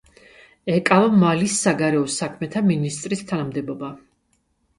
[0.75, 3.93] ეკავა მალის საგარეო საქმეთა მინისტრის თანამდებობა.